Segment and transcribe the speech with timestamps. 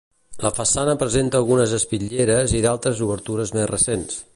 [0.45, 4.25] La façana presenta algunes espitlleres i d'altres obertures més recents.